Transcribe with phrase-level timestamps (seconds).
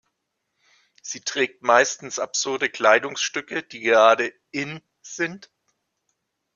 [1.03, 5.51] Sie trägt meistens absurde Kleidungsstücke, die gerade „in“ sind.